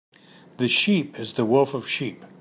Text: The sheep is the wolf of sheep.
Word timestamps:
The 0.57 0.67
sheep 0.67 1.19
is 1.19 1.33
the 1.33 1.45
wolf 1.45 1.75
of 1.75 1.87
sheep. 1.87 2.23